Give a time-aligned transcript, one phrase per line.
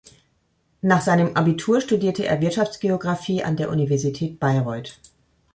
[0.81, 4.99] Nach seinem Abitur studierte er Wirtschaftsgeographie an der Universität Bayreuth.